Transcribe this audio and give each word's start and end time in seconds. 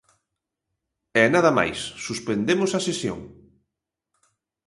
E 1.21 1.23
nada 1.33 1.51
máis, 1.59 1.79
suspendemos 2.05 2.71
a 2.73 2.79
sesión. 2.87 3.19